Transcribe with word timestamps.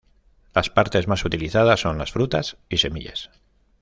Las 0.55 0.71
partes 0.71 1.07
más 1.07 1.23
utilizadas 1.25 1.81
son 1.81 1.99
las 1.99 2.11
frutas 2.11 2.57
y 2.69 2.77
semillas. 2.77 3.29